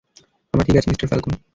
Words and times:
আমরা 0.53 0.63
ঠিক 0.63 0.75
আছি, 0.77 0.87
মিস্টার 0.89 1.07
ফ্যালকোন। 1.07 1.33